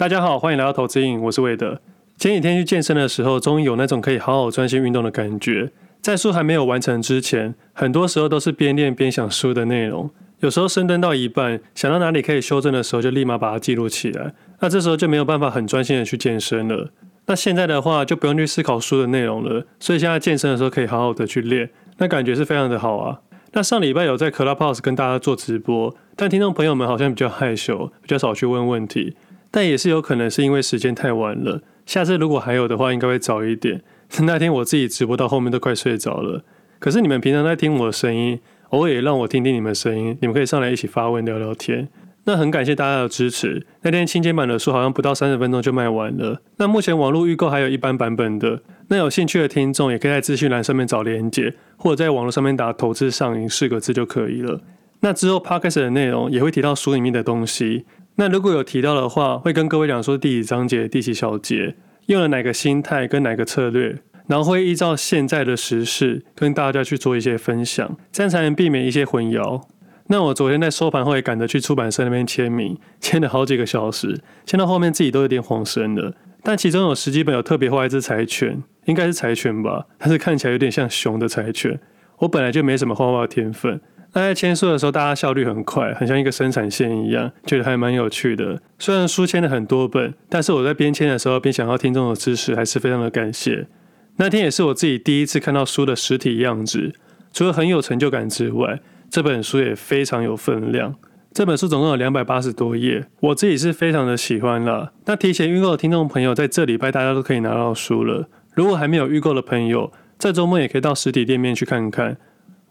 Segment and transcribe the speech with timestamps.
[0.00, 1.78] 大家好，欢迎来到投资瘾，我是魏德。
[2.16, 5.72] 前几天去健身的时候，终于有那种可以好好专心运动的感觉。
[6.00, 10.08] 在书还没有完成之前，很多时候都是边练边想书的内容。
[10.38, 14.32] 有时候深蹲到一半，想到哪里可以修正的时候，就立马把它记录起来。
[14.60, 16.88] 那这时候就没有办法很专心的去健身了。
[17.26, 19.66] 那现在的话，就不用去思考书的内容了。
[19.78, 23.20] 所以现在健身的时候，可以好好的去练，那感觉是非常的好啊。
[23.52, 29.14] 那上礼拜有在 Clubhouse 跟大家做直播，但听众朋友们好像比较害羞，比较少去问问题。
[29.50, 33.82] 但也是有可能是因为时间太晚了，下次如果还有的话，应该会早一点。
[34.22, 36.42] 那天我自己直播到后面都快睡着了，
[36.78, 38.40] 可是你们平常在听我的声音，
[38.70, 41.88] 偶尔也让我听听你们声音，你们可以上来一起发问聊聊天。
[42.24, 43.66] 那很感谢大家的支持。
[43.82, 46.42] 那天清简版的书好像不到三十分钟就卖完了。
[46.58, 54.60] 那目前网络预购还有一般版本的，那有兴趣的听众也可以在资讯栏上面找连接，或者在网络上面打“投资上瘾”四个字就可以了。
[55.00, 57.86] 那之后 Podcast 的内容也会提到书里面的东西。
[58.20, 61.74] 那如果有提到的话，会跟各位讲说第几章节、第几小节
[62.04, 69.62] 用了哪个心态跟哪个策略，然后会依照现在的时事跟大家去做一些分享，这样才能避免一些混淆。
[70.08, 76.12] 那我昨天在收盘后也赶着去出版社那边签名，签了好几个小时，签到后面自己都有点恍神了。
[76.42, 81.80] 但其中有十几本有特别画一只柴犬，应该是柴犬吧，但是看起来有点像熊的柴犬。
[82.18, 83.80] 我本来就没什么画画天分。
[84.12, 88.60] 那在签书的时候，大家效率很快，很像一个生产线一样，觉得还蛮有趣的。
[88.78, 93.68] 虽然书签了很多本，但是我在边签的时候边想要听众的支持，还是非常的感谢。
[94.16, 96.92] 那天也是我自己第一次看到书的实体样子，
[97.32, 100.96] 除了很有成就感之外，这本书也非常有分量。
[101.32, 104.92] 这本书总共有两百八十多页，我自己是非常的喜欢了。
[105.04, 108.28] 那提前预购的听众朋友，在这礼拜大家都可以拿到书了。
[108.54, 112.18] 如果还没有预购的朋友，在周末也可以到实体店面去看看。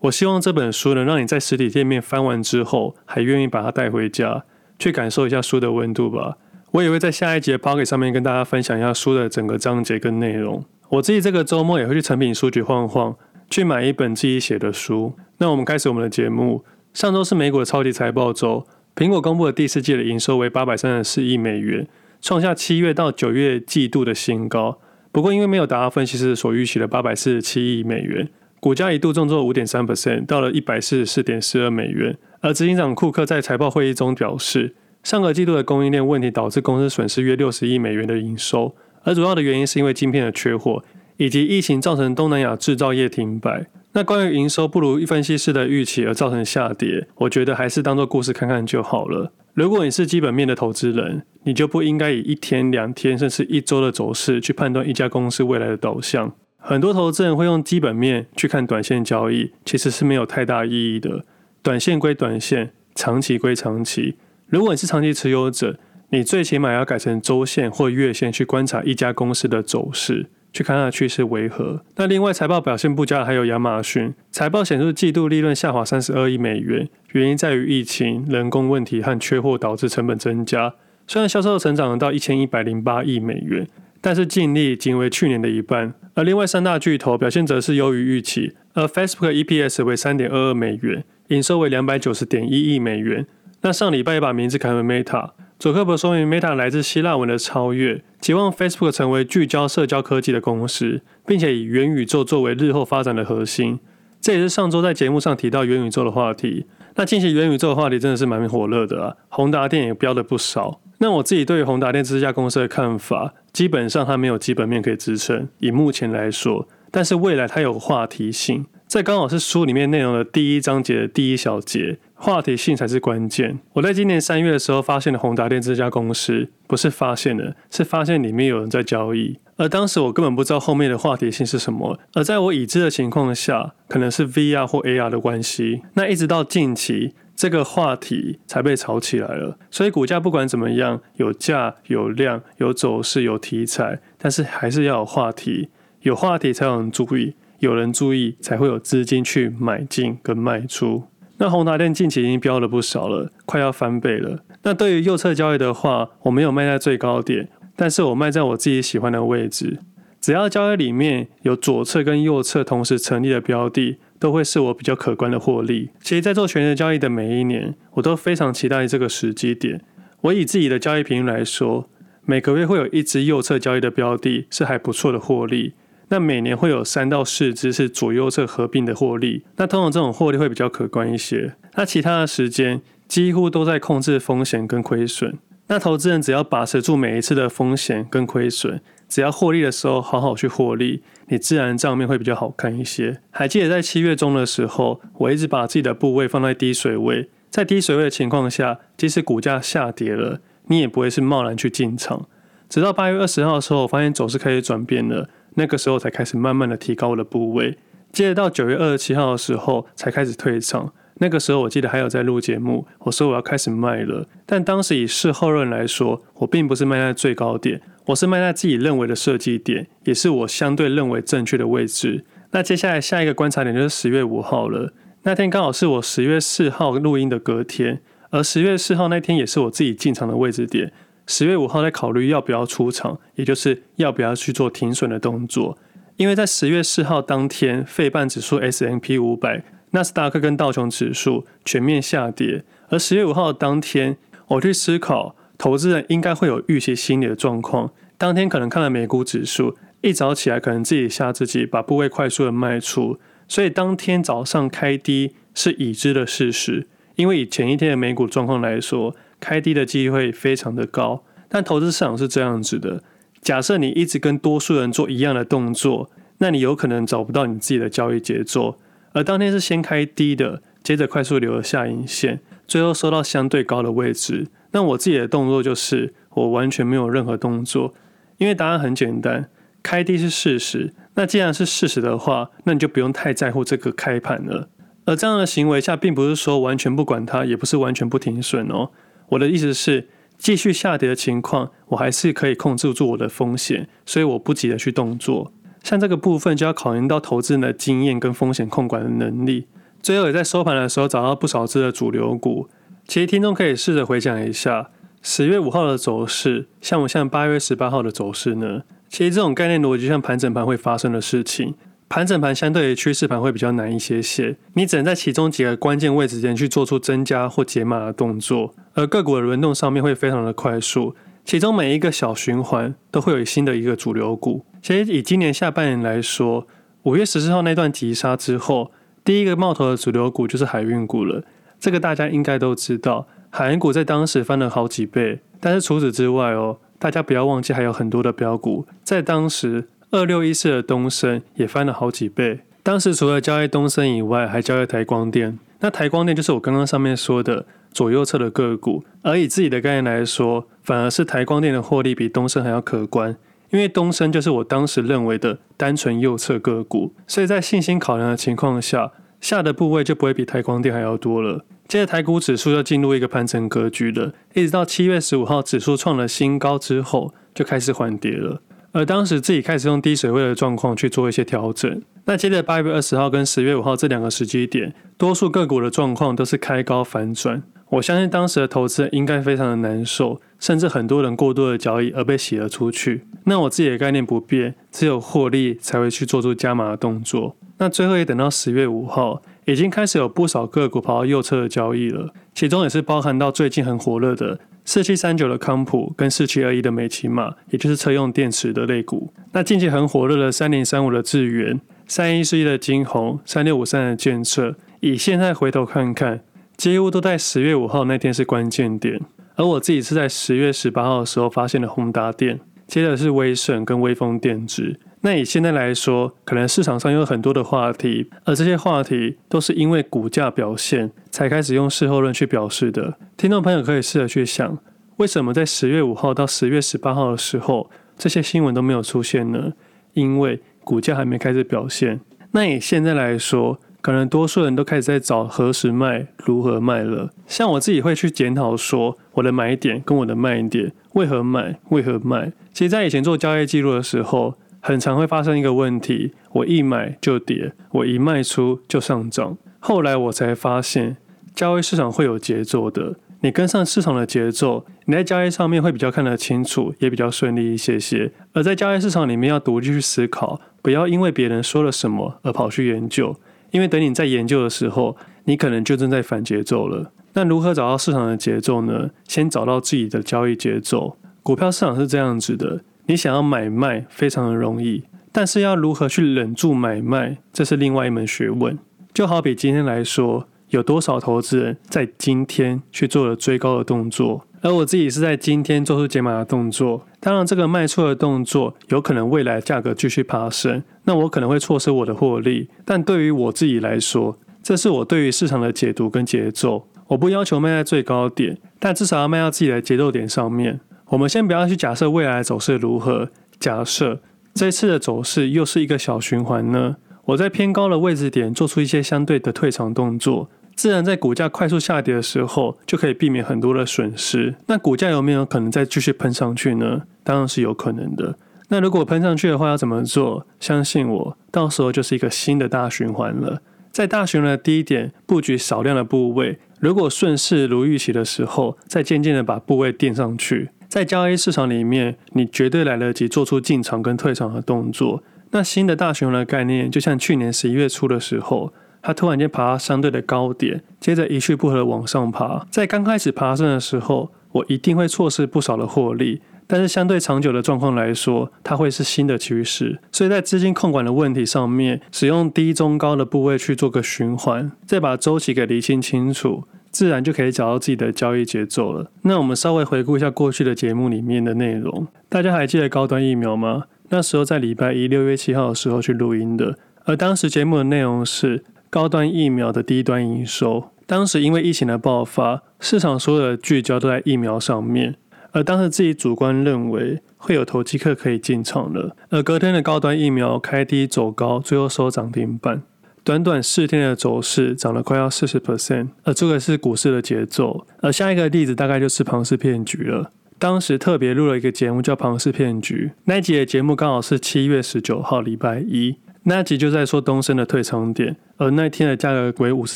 [0.02, 4.44] 我希望这本书能让你在实体店面翻完之后，还愿意把它带回家，
[4.78, 6.38] 去感受一下书的温度吧。
[6.72, 10.64] 我也会在下一集的 p o c k e t 上面跟大家分享一下书的整个章节跟内容。
[10.88, 13.16] 我自己这个周末也会去成品书局晃晃，
[13.50, 15.14] 去买一本自己写的书。
[15.40, 16.64] 那我们开始我们的节目。
[16.94, 21.88] 上周是美股的超级财报周，苹果公布的第四季的营收为八百三十四亿美元，
[22.22, 24.80] 创下七月到九月季度的新高。
[25.12, 28.30] 不过因为没有达到分析师所预期的八百四十七亿美元。
[28.60, 32.18] 股价一度重挫五点三 percent，到了一百四十四点四二美元。
[32.42, 40.84] 而执行长库克在财报会议中表示，上个季度的供应链问题导致公司损失约六十亿美元的营收，而主要的原因是因为晶片的缺货，
[41.18, 43.68] 以及疫情造成东南亚制造业停摆。
[43.94, 49.32] 那关于营收不如分析师的预期而造成下跌，我觉得还是当做故事看看就好了。
[49.54, 56.34] 如果你是基本面的投资人，你就不应该以一天、两天甚至一周的走势去判断一家公司未来的导向。
[56.62, 61.24] 很多投资人会用基本面去看短线交易，其实是没有太大意义的。
[61.64, 64.16] 短线归短线，长期归长期。
[64.48, 71.82] 如果你是长期持有者，你最起码要改成周线或月线去观察一家公司的走势，去看它的趋势为何。
[71.96, 80.76] 那另外财报表现不佳的还有亚马逊，财报显示季度利润下滑三十二亿美元，原因在于疫情、人工问题和缺货导致成本增加。
[81.08, 83.68] 虽然销售成长到一千一百零八亿美元。
[84.02, 88.54] 但是净利仅为去年的一半，而另外三大巨头表现则是优于预期。
[88.74, 93.26] 而 Facebook EPS 为三点二二美元，营收为两百九十点一亿美元。
[93.62, 95.32] 那上礼拜也把名字改为 Meta。
[95.58, 103.80] 佐克伯说明 Meta 来自希腊文的超越，期望 Facebook 成为聚焦社交科技的公司，并且以元宇宙作为日后发展的核心。
[104.22, 106.66] 这也是上周在节目上提到元宇宙的话题。
[106.96, 110.80] 那近期元宇宙的话题真的是蛮火热的啊，宏达电也飙了不少。
[111.02, 123.60] 那我自己对于宏达电这家公司的看法，基本上它没有基本面可以支撑，以目前来说，但是未来它有话题性，这刚好是书里面内容的第一章节的第一小节，话题性才是关键。
[123.74, 137.14] 我在今年三月的时候发现了宏达电这家公司，不是发现了，是发现里面有人在交易，而当时我根本不知道后面的话题性是什么，而在我已知的情况下，可能是 VR 或 AR 的关系，那一直到近期。
[137.40, 145.70] 这个话题才被炒起来了，所以股价不管怎么样，有价有量有走势有题材，但是还是要有话题，
[146.02, 151.06] 有话题才有人注意，有人注意才会有资金去买进跟卖出。
[151.38, 154.44] 那宏达电近期已经飙了不少了，快要翻倍了。
[154.64, 157.48] 那对于右侧交易的话，我没有卖在最高点，
[157.78, 159.80] 但是我卖在我自己喜欢的位置。
[160.20, 164.00] 只要交易里面有左侧跟右侧同时成立的标的。
[164.20, 165.90] 都会是我比较可观的获利。
[166.02, 169.82] 其实，在做权值交易的每一年，我都非常期待这个时机点。
[170.22, 171.90] 我以自己的交易频率来说，
[172.26, 175.74] 每个月会有一支右侧交易的标的，是还不错的获利。
[176.10, 179.46] 那每年会有三到四支是左右侧合并的获利。
[179.58, 181.56] 那通常这种获利会比较可观一些。
[181.76, 185.38] 那其他的时间几乎都在控制风险跟亏损。
[185.70, 193.22] 那投资人只要把持住每一次的风险跟亏损，只要获利的时候好好去获利，你自然账面会比较好看一些。
[193.30, 202.28] 还记得在七月中的时候，我一直把自己的部位放在低水位，在低水位的情况下，即使股价下跌了，你也不会是贸然去进场。
[202.68, 207.78] 直到八月二十号的时候，我发现走势开始转变了，那个时候才开始慢慢的提高我的部位。
[208.12, 210.92] 接着到九月二十七号的时候，才开始退场。
[211.20, 222.24] 那个时候我记得还有在录节目，我说我要开始卖了，但当时以事后论来说，我并不是卖在最高点，我是卖在自己认为的设计点，也是我相对认为正确的位置。
[222.52, 224.94] 那接下来下一个观察点就是十月五号了，
[225.24, 230.92] 那天刚好是我十月四号录音的隔天，而十月四号那天也是我自己进场的位置点。
[231.28, 235.78] 十月五号在考虑要不要出场，也就是要不要去做停损的动作，
[236.16, 239.64] 因为在十月四号当天，费半指数 S&P 五百。
[239.92, 247.92] 纳斯达克跟道琼指数全面下跌，而十月五号当天，我去思考，投资人应该会有预期心理的状况。
[248.18, 256.88] 当天可能看了美股指数，一早起来可能自己吓自己，把部位快速的卖出，所以当天早上开低是已知的事实。
[257.16, 261.24] 因为以前一天的美股状况来说，开低的机会非常的高。
[261.48, 263.02] 但投资市场是这样子的，
[263.42, 268.78] 假设你一直跟多数人做一样的动作，那你有可能找不到你自己的交易节奏。
[269.14, 274.48] 而当天是先开低的，接着快速留了下影线，最后收到相对高的位置。
[274.72, 277.94] 那我自己的动作就是，我完全没有任何动作，
[278.38, 279.50] 因为答案很简单，
[279.82, 280.94] 开低是事实。
[281.16, 284.70] 那既然是事实的话，那你就不用太在乎这个开盘了。
[285.06, 288.92] 而这样的行为下，并不是说完全不管它，也不是完全不停损哦。
[289.30, 290.08] 我的意思是，
[290.38, 295.52] 继续下跌的情况，我还是可以控制住我的风险，所以我不急着去动作。
[295.84, 299.68] 像这个部分就要考验到投资人的经验跟风险控管的能力。
[300.02, 302.70] 最后也在收盘的时候找到不少只的主流股。
[303.08, 304.92] 其实听众可以试着回想一下
[305.22, 308.84] 十月五号的走势，像不像八月十八号的走势呢？
[309.10, 311.76] 其实这种概念逻辑像盘整盘会发生的事情。
[312.08, 321.16] 盘整盘相对于趋势盘会比较难一些些，你只能在其中几个关键位置间去做出增加或解码的动作，而个股的轮动上面会非常的快速。
[321.50, 324.64] 其中每一个小循环都会有新的一个主流股。
[324.84, 326.68] 其实以今年下半年来说，
[327.02, 328.92] 五月十四号那段急杀之后，
[329.26, 331.44] 第一个冒头的主流股就是海运股了。
[331.80, 335.40] 这个大家应该都知道，海运股在当时翻了好几倍。
[335.60, 342.60] 但是除此之外哦，大家不要忘记还有很多的标股，在当时二六一四的东升也翻了好几倍。
[342.84, 345.58] 当时除了交易东升以外，还交易台光电。
[345.80, 347.66] 那台光电就是我刚刚上面说的。
[347.92, 353.36] 左右侧的个股，而以自己的概念来说，反而是台光电的获利比东升还要可观，
[353.72, 361.66] 因为东升就是我当时认为的单纯右侧个股，所以在信心考量的情况下，下的部位就不会比台光电还要多了。
[361.88, 368.62] 接着台股指数就进入一个盘整格局了，一直到七月十五号指数创了新高之后，就开始缓跌了。
[368.92, 372.02] 而当时自己开始用低水位的状况去做一些调整。
[372.26, 377.64] 那接着八月二十号跟十月五号这两个时机点，多数个股的状况都是开高反转。
[377.90, 383.24] 我相信当时的投资人应该非常的难受，甚至很多人过多的交易而被洗了出去。
[383.46, 387.56] 那我自己的概念不变，只有获利才会去做出加码的动作。
[387.80, 399.34] 那最后也等到十月五号，已经开始有不少个股跑到右侧的交易了，其中也是包含到最近很火热的四七三九的康普跟四七二一的美琪玛，也就是车用电池的类股。
[399.54, 406.42] 那近期很火热的三零三五的智原、三一四一的晶宏、三六五三的建设，以现在回头看看。
[406.80, 409.20] 几乎都在十月五号那天是关键点，
[409.56, 412.58] 而我自己是在十月十八号的时候发现了宏达电，
[412.88, 414.98] 接着是威盛跟威锋电子。
[415.20, 423.18] 那以现在来说，可能市场上有很多的话题，而这些话题都是因为股价表现才开始用事后论去表示的。
[423.36, 424.78] 听众朋友可以试着去想，
[425.18, 429.74] 为什么在十月五号到十月十八号的时候，这些新闻都没有出现呢？
[430.14, 432.22] 因为股价还没开始表现。
[432.52, 437.32] 那以现在来说，可能多数人都开始在找何时卖、如何卖了。
[437.48, 442.54] 像我自己会去检讨说，我的买点跟我的卖点为何买、为何卖。
[442.74, 449.58] 其实，在以前做交易记录的时候，很常会发生一个问题：我一买就跌，我一卖出就上涨。
[449.80, 451.18] 后来我才发现，
[451.54, 453.16] 交易市场会有节奏的。
[453.42, 458.32] 你跟上市场的节奏，你在交易上面会比较看得清楚，也比较顺利一些些。
[458.54, 463.38] 而在交易市场里面，要独立去思考，不要因为别人说了什么而跑去研究。
[463.72, 467.12] 因为等你在研究的时候，你可能就正在反节奏了。
[467.34, 469.12] 那如何找到市场的节奏呢？
[469.28, 471.16] 先找到自己的交易节奏。
[471.44, 478.78] 股票市场是这样子的，你想要买卖非常的容易，但是要如何去忍住买卖，这是另外一门学问。
[479.14, 487.06] 就好比今天来说，有多少投资人在今天去做了追高的动作，而我自己是在今天做出减码的动作。
[487.20, 492.70] 当然，这个卖出的动作有可能未来价格继续爬升，那我可能会错失我的获利。
[492.86, 496.88] 但对于我自己来说，这是我对于市场的解读跟节奏。
[497.08, 500.80] 我不要求卖在最高点，但至少要卖到自己的节奏点上面。
[501.08, 504.22] 我们先不要去假设未来走势如何，假设
[504.54, 506.98] 这次的走势又是一个小循环呢？
[507.26, 510.50] 我在偏高的位置点做出一些相对的退场动作。
[510.80, 514.56] 自然在股价快速下跌的时候，就可以避免很多的损失。
[514.68, 517.02] 那股价有没有可能再继续喷上去呢？
[517.22, 518.38] 当然是有可能的。
[518.70, 520.48] 那如果喷上去的话，要怎么做？
[520.58, 523.62] 相信我，到时候就是一个新的大循环了。
[523.92, 530.70] 在大循环的低点布局少量的部位，如果顺势如预期的时候，再渐渐的把部位垫上去。
[530.88, 535.22] 在交易市场里面，你绝对来得及做出进场跟退场的动作。
[535.52, 538.72] 那新的大循环的概念，就像去年十一月初的时候。
[539.02, 542.66] 它突然间爬到相对的高点，接着一去不回往上爬。
[542.70, 546.42] 在刚开始爬升的时候，我一定会错失不少的获利。
[546.68, 550.00] 但是相对长久的状况来说，它会是新的趋势。
[550.12, 559.10] 所以在资金控管的问题上面，使用低、中、高的部位去做个循环，再把周期给厘清清楚，自然就可以找到自己的交易节奏了。
[559.24, 563.86] 那我们稍微回顾一下过去的节目里面的内容，大家还记得高端疫苗吗？
[564.10, 568.64] 那时候在礼拜一六月七号的时候去录音的，而当时节目的内容是。
[568.90, 575.16] 高端疫苗的低端营收，当时因为疫情的爆发，市场所有的聚焦都在疫苗上面，
[575.52, 582.82] 而当时自己主观认为会有投机客可以进场了，而隔天的高端疫苗开低走高，最后收涨停板，
[583.24, 587.86] 短短四天的走势涨了快要四十 percent，而这个是股市的节奏。
[588.02, 596.18] 而下一个例子大概就是庞氏骗局了，当时特别录了一个节目叫庞氏骗局，那一集的节目刚好是七月十九号礼拜一。
[596.44, 599.96] 那集就在说东升的退场点，而那天的价格为五十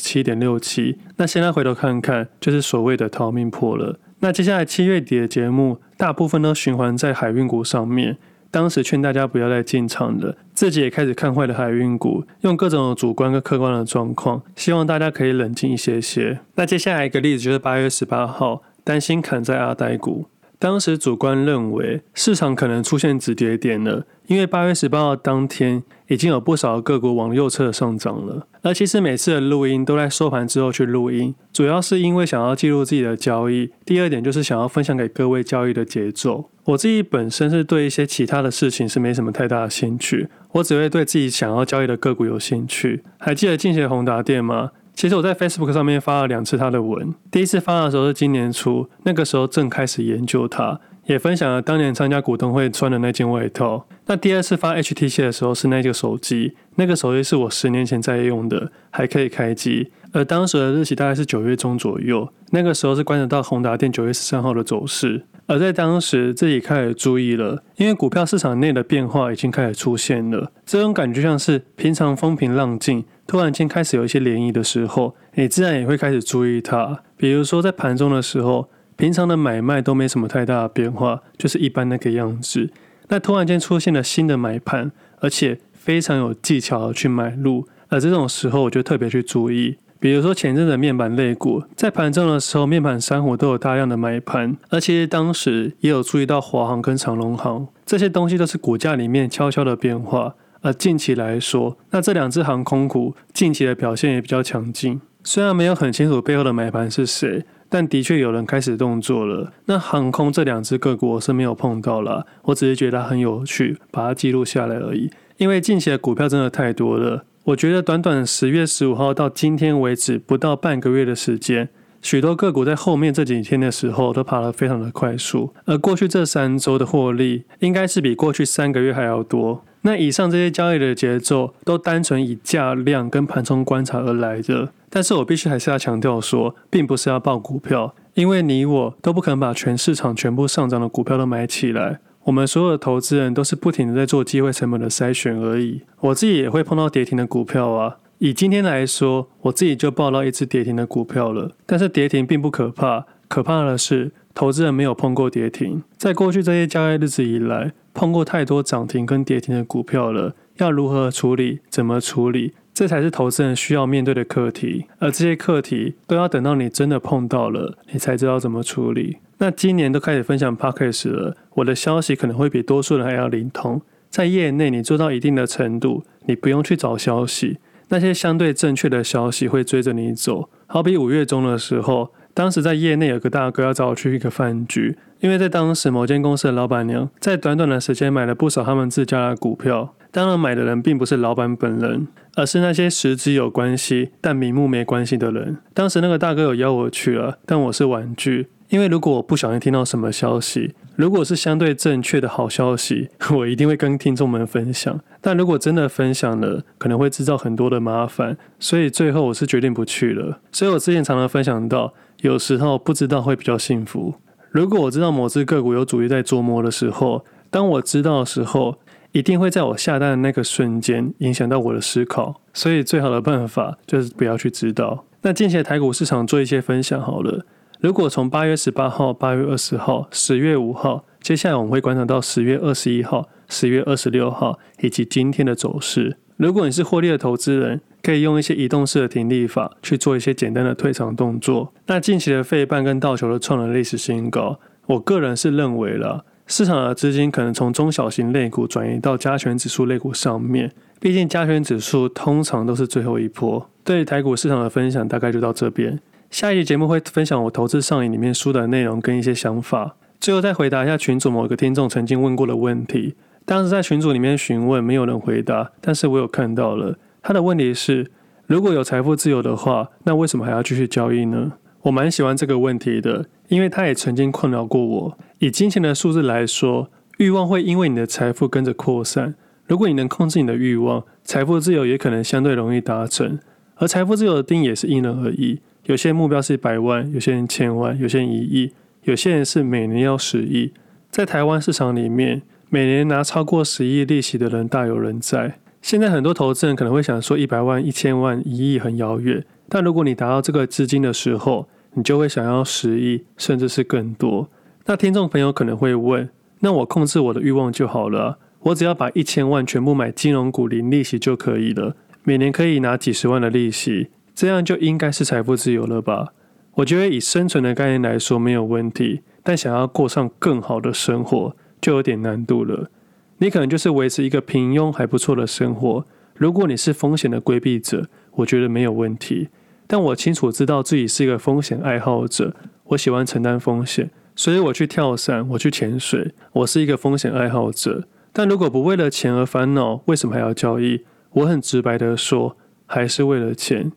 [0.00, 0.98] 七点六七。
[1.16, 3.98] 那现在回头看看，就是所谓的逃命破了。
[4.20, 8.18] 那接下来七月底的节目，大部分都循环在海运股上面。
[8.50, 16.38] 当时劝大家不要再进场了，自己也开始看坏的海运股，用各种主观跟客观的状况，希望大家可以冷静一些些。
[16.54, 20.26] 那接下来一个例子就是八月十八号，担心砍在阿呆股。
[20.60, 28.46] 当时主观认为市场可能出现止跌点了，因为八月十八号当天已经有不少个股往右侧上涨了。
[28.62, 33.70] 而其实每次的录音都在收盘之后去录音，主要是因为想要记录自己的交易。
[33.84, 36.50] 第二点就是想要分享给各位交易的节奏。
[36.64, 43.02] 我自己本身是对一些其他的事情是没什么太大的兴趣，我只会对自己想要交易的个股有兴趣。
[43.18, 44.70] 还记得近期的宏达电吗？
[44.94, 53.86] 其实我在 Facebook 上面发了两次他的文，第一次发的时候是今年初，那个时候正开始研究它，也分享了当年参加股东会穿的那件外套。
[54.06, 65.24] 那第二次发 HTC 的时候是那个手机，那个手机是我十年前在用的，还可以开机，而当时的日期大概是九月中左右，那个时候是观察到宏达电九月十三号的走势。
[65.46, 70.50] 而在当时，自己开始注意了，因为股票市场内的变化已经开始出现了。
[70.64, 77.02] 这种感觉像是平常风平浪静，突然间开始有一些涟漪的时候，你自然也会开始注意它。
[77.18, 82.70] 比如说在盘中的时候，平常的买卖都没什么太大的变化，就是一般那个样子。
[83.08, 89.76] 那突然间出现了新的买盘，而且非常有技巧的去买入，而这种时候我就特别去注意。
[90.00, 100.34] 比如说前阵子面板类股在盘中的时候，面板三虎都有大量的买盘，而其实当时也有注意到华航跟长隆航这些东西都是股价里面悄悄的变化。
[100.60, 107.44] 而近期来说，那这两只航空股近期的表现也比较强劲，虽然没有很清楚背后的买盘是谁，
[107.74, 109.52] 但的确有人开始动作了。
[109.64, 115.10] 那航空这两只个股我是没有碰到啦，我只是觉得很有趣，把它记录下来而已。
[115.38, 117.24] 因为近期的股票真的太多了。
[117.46, 121.68] 我觉得短短十月十五号到今天为止，不到半个月的时间，
[122.00, 129.64] 许多个股在后面这几天的时候都爬得非常的快速，而过去这三周的获利应该是比过去三个月还要多。
[129.86, 142.00] 那以上这些交易的节奏都单纯以价量跟盘中观察而来的，但是我必须还是要强调说，并不是要抱股票，因为你我都不可能把全市场全部上涨的股票都买起来。
[142.24, 145.82] 我们所有的投资人都是不停的在做机会成本的筛选而已。
[146.00, 147.98] 我自己也会碰到跌停的股票啊。
[148.16, 151.50] 以今天来说，我自己就报到一只跌停的股票了。
[151.66, 155.82] 但是跌停并不可怕，可怕的是投资人没有碰过跌停。
[155.96, 160.34] 在过去这些交易日子以来，碰过太多涨停跟跌停的股票了。
[160.56, 161.60] 要如何处理？
[161.70, 162.52] 怎么处理？
[162.72, 164.86] 这才是投资人需要面对的课题。
[164.98, 169.18] 而这些课题都要等到你真的碰到了，你才知道怎么处理。
[169.38, 173.80] 那今年都开始分享 Podcast 了，我的消息可能会比多数人还要灵通。
[174.10, 180.48] 在业内，你做到一定的程度，你不用去找消息，那些相对正确的消息会追着你走。
[180.66, 189.94] 好比五月中的时候，当时在业内有个大哥要找我去一个饭局，因为在当时某间公司的老板娘在短短的时间买了不少他们自家的股票。
[190.10, 195.58] 当然，买的人并不是老板本人，而是那些实质有关系但名目没关系的人。
[195.72, 205.00] 当时那个大哥有邀我去了，但我是婉拒，因为如果我不小心听到什么消息，如果是相对正确的好消息， 我一定会跟听众们分享。
[205.20, 210.40] 但如果真的分享了，可能会制造很多的麻烦，所以最后我是决定不去了。
[210.52, 214.14] 所以我之前常常分享到，有时候不知道会比较幸福。
[214.50, 218.76] 如果我知道某只个股有主力在琢磨的时候，当我知道的时候，
[219.10, 225.04] 一定会在我下单的那个瞬间影响到我的思考，所以最好的办法就是不要去知道。
[225.22, 227.44] 那近期的台股市场做一些分享好了。
[227.84, 236.16] 如果从八月十八号、八月二十号、十月五号，接下来我们会观察到十月二十一号、十月二十六号以及今天的走势。
[236.38, 241.74] 如果你是获利的投资人，可以用一些移动式的停利法去做一些简单的退场动作。
[241.86, 246.24] 那近期的费半跟道球都创了历史新高，我个人是认为了。
[246.46, 253.68] 市场的资金可能从中小型类股转移到加权指数类股上面，毕竟加权指数通常都是最后一波。
[253.84, 256.00] 对台股市场的分享大概就到这边，
[256.30, 263.14] 下一集节目会分享我投资上瘾里面书的内容跟一些想法，最后再回答一下群组某个听众曾经问过的问题。
[263.44, 268.10] 当时在群组里面询问，没有人回答，但是我有看到了他的问题是：
[268.46, 271.52] 如果有财富自由的话，那为什么还要继续交易呢？
[271.82, 275.18] 我蛮喜欢这个问题的，因为它也曾经困扰过我。
[275.38, 279.34] 以金钱的数字来说，欲望会因为你的财富跟着扩散。
[279.66, 283.38] 如果你能控制你的欲望，财富自由也可能相对容易达成。
[283.76, 288.72] 而财富自由的定义也是因人而异，有些目标是百万，有些人千万，有些人一亿，
[289.02, 290.72] 有些人是每年要十亿。
[291.10, 295.58] 在台湾市场里面，每年拿超过十亿利息的人大有人在。
[295.82, 299.44] 现在很多投资人可能会想说，一百万、一千万、一亿很遥远。
[299.68, 304.48] 但如果你达到这个资金的时候，你就会想要十亿，甚至是更多。
[304.86, 316.32] 那听众朋友可能会问：那我控制我的欲望就好了，我只要把一千万全部买金融股零利息就可以了，每年可以拿几十万的利息，这样就应该是财富自由了吧？
[316.74, 322.90] 我觉得以生存的概念来说没有问题，但想要过上更好的生活就有点难度了。
[323.38, 326.04] 你可能就是维持一个平庸还不错的生活。
[326.34, 329.50] 如果你是风险的规避者，我觉得没有问题。
[329.86, 338.08] 但我清楚知道自己是一个风险爱好者，我喜欢承担风险，所以我去跳伞，我去潜水，我是一个风险爱好者。
[338.32, 341.04] 但如果不为了钱而烦恼，为什么还要交易？
[341.34, 343.92] 我很直白的说，还是为了钱。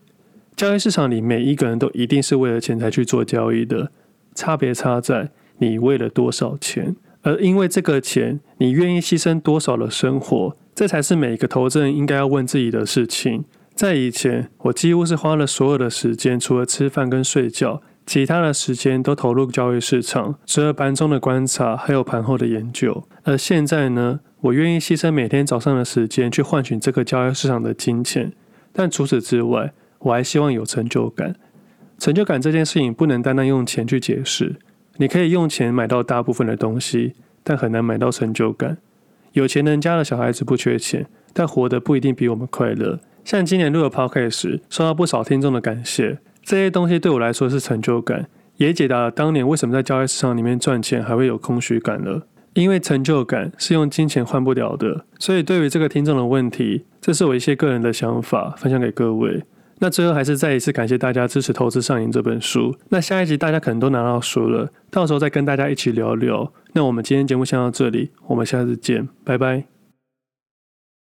[0.58, 3.92] 交易市场里每一个人都一定是为了钱才去做交易的，
[4.34, 13.44] 差别差在你为了多少钱，而因为这个钱，你愿意牺牲多少的生活，这才是每一个投资人应该要问自己的事情。
[13.76, 23.04] 在以前，我几乎是花了所有的时间，除了吃饭跟睡觉，其他的时间都投入交易市场，除了盘中的观察，还有盘后的研究。
[23.22, 28.32] 而现在呢，我愿意牺牲每天早上的时间去换取这个交易市场的金钱，
[28.72, 31.34] 但除此之外，我还希望有成就感。
[31.98, 34.56] 成就感这件事情不能单单用钱去解释，
[34.98, 38.78] 你可以用钱买到大部分的东西，但很难买到成就感。
[39.32, 43.00] 有钱人家的小孩子不缺钱，但活得不一定比我们快乐。
[43.24, 52.26] 像今年录了 Podcast 时，收到不少听众的感谢，这些东西对我来说是成就感，也解答了当年为什么在交易市场里面赚钱还会有空虚感了。
[52.54, 59.44] 因为成就感是用金钱换不了的，所以对于这个听众的问题，这是我一些个人的想法，分享给各位。
[59.80, 62.76] 那最后还是再一次感谢大家支持《投资上瘾》这本书。
[62.88, 66.52] 那下一集大家可能都拿到书了，到时候再跟大家一起聊聊。
[66.72, 69.77] 那我们今天节目先到这里，我们下次见，拜拜。